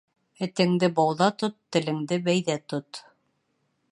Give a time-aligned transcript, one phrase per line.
[0.45, 3.03] Этеңде бауҙа тот, теленде бәйҙә тот.